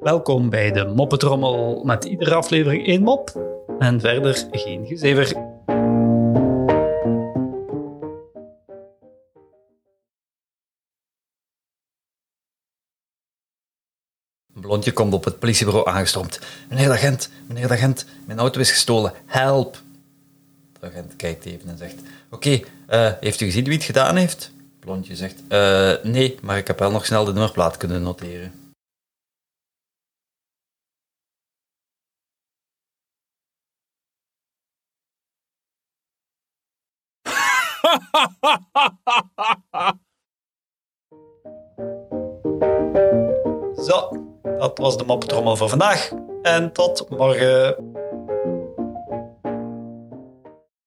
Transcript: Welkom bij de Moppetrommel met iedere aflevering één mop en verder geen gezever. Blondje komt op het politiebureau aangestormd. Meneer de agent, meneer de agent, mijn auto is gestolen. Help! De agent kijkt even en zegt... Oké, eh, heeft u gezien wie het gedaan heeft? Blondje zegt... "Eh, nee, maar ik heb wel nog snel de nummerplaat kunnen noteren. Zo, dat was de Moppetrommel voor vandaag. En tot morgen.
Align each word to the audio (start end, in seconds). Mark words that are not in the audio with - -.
Welkom 0.00 0.50
bij 0.50 0.72
de 0.72 0.92
Moppetrommel 0.94 1.84
met 1.84 2.04
iedere 2.04 2.34
aflevering 2.34 2.86
één 2.86 3.02
mop 3.02 3.40
en 3.78 4.00
verder 4.00 4.46
geen 4.50 4.86
gezever. 4.86 5.52
Blondje 14.52 14.92
komt 14.92 15.12
op 15.12 15.24
het 15.24 15.38
politiebureau 15.38 15.88
aangestormd. 15.88 16.40
Meneer 16.68 16.86
de 16.86 16.92
agent, 16.92 17.30
meneer 17.46 17.68
de 17.68 17.74
agent, 17.74 18.06
mijn 18.26 18.38
auto 18.38 18.60
is 18.60 18.70
gestolen. 18.70 19.12
Help! 19.26 19.82
De 20.80 20.86
agent 20.86 21.16
kijkt 21.16 21.44
even 21.44 21.68
en 21.68 21.78
zegt... 21.78 21.96
Oké, 22.30 22.60
eh, 22.86 23.12
heeft 23.20 23.40
u 23.40 23.44
gezien 23.44 23.64
wie 23.64 23.74
het 23.74 23.84
gedaan 23.84 24.16
heeft? 24.16 24.53
Blondje 24.84 25.16
zegt... 25.16 25.42
"Eh, 25.48 25.92
nee, 26.02 26.38
maar 26.42 26.58
ik 26.58 26.66
heb 26.66 26.78
wel 26.78 26.90
nog 26.90 27.06
snel 27.06 27.24
de 27.24 27.32
nummerplaat 27.32 27.76
kunnen 27.76 28.02
noteren. 28.02 28.52
Zo, 43.86 44.08
dat 44.58 44.78
was 44.78 44.96
de 44.96 45.04
Moppetrommel 45.06 45.56
voor 45.56 45.68
vandaag. 45.68 46.10
En 46.42 46.72
tot 46.72 47.10
morgen. 47.10 47.76